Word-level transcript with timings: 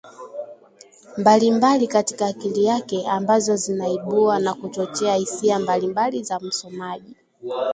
mbalimbali 1.17 1.87
katika 1.87 2.25
akili 2.25 2.63
yake 2.65 3.07
ambazo 3.07 3.55
zinaibua 3.55 4.39
na 4.39 4.53
kuchochea 4.53 5.15
hisia 5.15 5.59
mbalimbali 5.59 6.23
za 6.23 6.39
msomaji 6.39 7.15